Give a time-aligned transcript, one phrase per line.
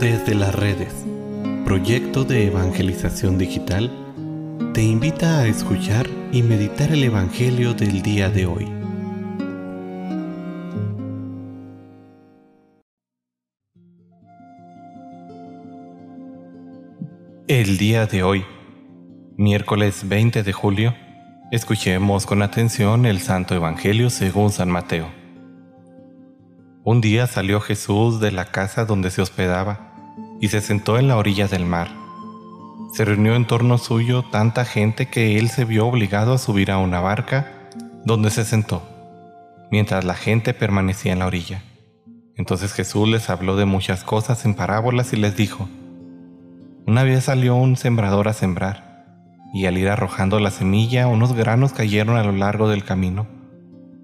[0.00, 0.92] Desde las redes,
[1.64, 3.92] proyecto de evangelización digital,
[4.74, 8.68] te invita a escuchar y meditar el Evangelio del día de hoy.
[17.46, 18.44] El día de hoy,
[19.36, 20.94] miércoles 20 de julio,
[21.52, 25.23] escuchemos con atención el Santo Evangelio según San Mateo.
[26.86, 29.94] Un día salió Jesús de la casa donde se hospedaba
[30.38, 31.88] y se sentó en la orilla del mar.
[32.92, 36.76] Se reunió en torno suyo tanta gente que él se vio obligado a subir a
[36.76, 37.70] una barca
[38.04, 38.82] donde se sentó,
[39.70, 41.62] mientras la gente permanecía en la orilla.
[42.36, 45.66] Entonces Jesús les habló de muchas cosas en parábolas y les dijo,
[46.86, 49.06] Una vez salió un sembrador a sembrar,
[49.54, 53.26] y al ir arrojando la semilla unos granos cayeron a lo largo del camino.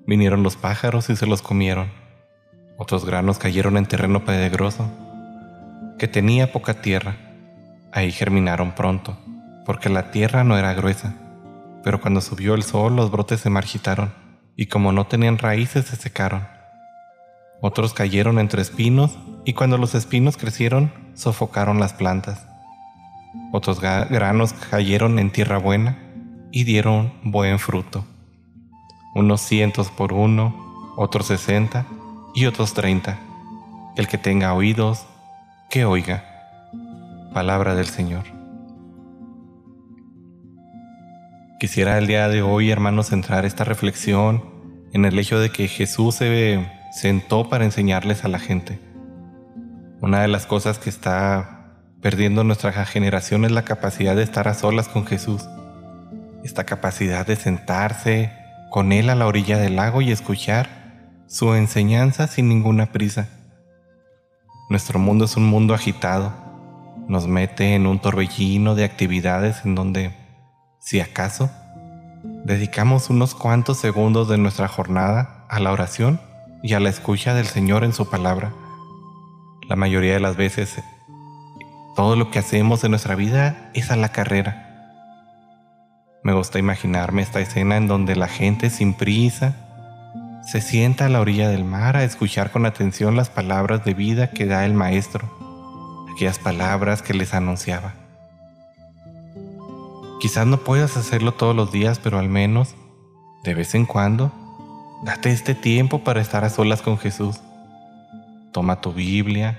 [0.07, 2.00] Vinieron los pájaros y se los comieron.
[2.83, 4.89] Otros granos cayeron en terreno pedregoso,
[5.99, 7.15] que tenía poca tierra.
[7.93, 9.19] Ahí germinaron pronto,
[9.67, 11.15] porque la tierra no era gruesa.
[11.85, 14.15] Pero cuando subió el sol los brotes se marchitaron,
[14.57, 16.49] y como no tenían raíces se secaron.
[17.61, 22.47] Otros cayeron entre espinos, y cuando los espinos crecieron, sofocaron las plantas.
[23.53, 25.99] Otros granos cayeron en tierra buena,
[26.51, 28.07] y dieron buen fruto.
[29.15, 31.85] Unos cientos por uno, otros sesenta,
[32.35, 33.19] y otros treinta.
[33.97, 35.07] El que tenga oídos,
[35.69, 36.25] que oiga.
[37.33, 38.25] Palabra del Señor.
[41.59, 44.45] Quisiera el día de hoy, hermanos, centrar esta reflexión
[44.93, 48.81] en el hecho de que Jesús se sentó para enseñarles a la gente.
[50.01, 54.55] Una de las cosas que está perdiendo nuestra generación es la capacidad de estar a
[54.55, 55.43] solas con Jesús.
[56.43, 58.33] Esta capacidad de sentarse
[58.71, 60.80] con Él a la orilla del lago y escuchar
[61.31, 63.29] su enseñanza sin ninguna prisa.
[64.69, 66.33] Nuestro mundo es un mundo agitado,
[67.07, 70.13] nos mete en un torbellino de actividades en donde,
[70.81, 71.49] si acaso,
[72.45, 76.21] dedicamos unos cuantos segundos de nuestra jornada a la oración
[76.65, 78.53] y a la escucha del Señor en su palabra.
[79.69, 80.83] La mayoría de las veces,
[81.95, 84.67] todo lo que hacemos en nuestra vida es a la carrera.
[86.25, 89.70] Me gusta imaginarme esta escena en donde la gente sin prisa,
[90.51, 94.31] se sienta a la orilla del mar a escuchar con atención las palabras de vida
[94.31, 95.31] que da el Maestro,
[96.13, 97.95] aquellas palabras que les anunciaba.
[100.19, 102.75] Quizás no puedas hacerlo todos los días, pero al menos,
[103.45, 104.33] de vez en cuando,
[105.05, 107.37] date este tiempo para estar a solas con Jesús.
[108.51, 109.57] Toma tu Biblia,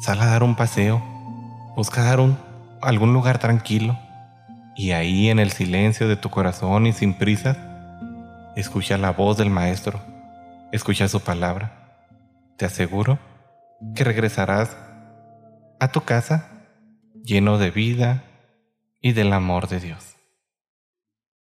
[0.00, 1.02] sal a dar un paseo,
[1.76, 2.16] busca
[2.80, 3.98] algún lugar tranquilo
[4.74, 7.58] y ahí en el silencio de tu corazón y sin prisas,
[8.58, 10.00] Escucha la voz del Maestro,
[10.72, 12.08] escucha su palabra.
[12.56, 13.20] Te aseguro
[13.94, 14.76] que regresarás
[15.78, 16.66] a tu casa
[17.22, 18.24] lleno de vida
[19.00, 20.17] y del amor de Dios.